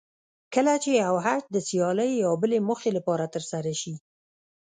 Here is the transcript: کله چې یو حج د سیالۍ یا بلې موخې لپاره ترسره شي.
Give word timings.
کله 0.53 0.73
چې 0.83 0.89
یو 1.03 1.13
حج 1.25 1.43
د 1.53 1.57
سیالۍ 1.67 2.11
یا 2.23 2.31
بلې 2.41 2.59
موخې 2.67 2.91
لپاره 2.97 3.25
ترسره 3.33 3.73
شي. 3.81 3.93